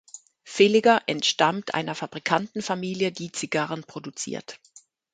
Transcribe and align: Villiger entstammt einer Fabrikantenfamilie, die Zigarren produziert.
Villiger 0.45 1.03
entstammt 1.05 1.75
einer 1.75 1.93
Fabrikantenfamilie, 1.93 3.11
die 3.11 3.31
Zigarren 3.31 3.83
produziert. 3.83 4.59